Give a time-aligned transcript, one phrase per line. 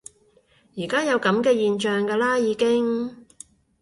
[0.75, 3.27] 而家有噉嘅現象㗎啦已經